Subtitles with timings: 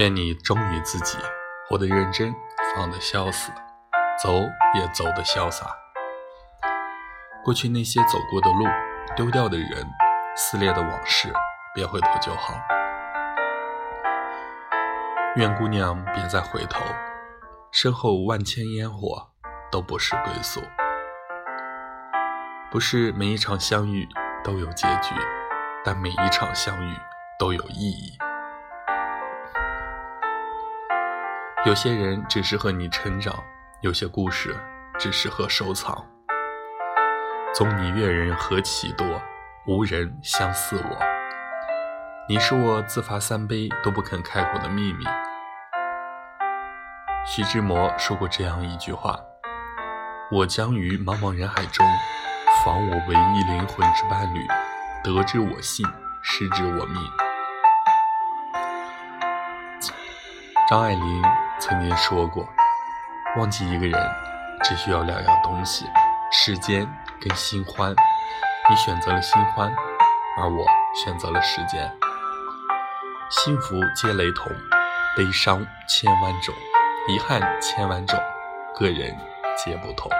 [0.00, 1.18] 愿你忠于自己，
[1.68, 2.34] 活得认真，
[2.74, 3.52] 放得潇洒，
[4.18, 4.32] 走
[4.74, 5.66] 也走得潇洒。
[7.44, 8.64] 过去那些走过的路，
[9.14, 9.86] 丢掉的人，
[10.34, 11.30] 撕裂的往事，
[11.74, 12.54] 别回头就好。
[15.36, 16.80] 愿姑娘别再回头，
[17.70, 19.28] 身后万千烟火
[19.70, 20.62] 都不是归宿。
[22.70, 24.08] 不是每一场相遇
[24.42, 25.14] 都有结局，
[25.84, 26.96] 但每一场相遇
[27.38, 28.16] 都有意义。
[31.66, 33.34] 有些人只适合你成长，
[33.82, 34.56] 有些故事
[34.98, 35.94] 只适合收藏。
[37.54, 39.20] 纵你阅人何其多，
[39.66, 40.98] 无人相似我。
[42.30, 45.04] 你是我自罚三杯都不肯开口的秘密。
[47.26, 49.18] 徐志摩说过这样一句话
[50.32, 51.86] ：“我将于茫茫人海中，
[52.64, 54.46] 访我唯一灵魂之伴侣，
[55.04, 55.86] 得之我幸，
[56.22, 56.96] 失之我命。”
[60.70, 61.22] 张爱玲
[61.60, 62.48] 曾经说过
[63.36, 64.10] ：“忘记一个人，
[64.64, 65.84] 只需要两样东西，
[66.32, 67.94] 时间跟新欢。
[68.68, 69.70] 你选择了新欢，
[70.38, 70.64] 而我
[71.04, 71.92] 选择了时间。
[73.28, 74.50] 幸福皆雷同，
[75.16, 76.54] 悲伤千万种，
[77.08, 78.18] 遗憾千万种，
[78.74, 79.14] 个人
[79.62, 80.10] 皆不同。”